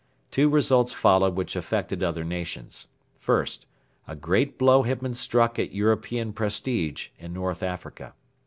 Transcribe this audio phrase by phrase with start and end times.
[0.31, 2.87] Two results followed which affected other nations.
[3.19, 3.67] First,
[4.07, 8.15] a great blow had been struck at European prestige in North Africa.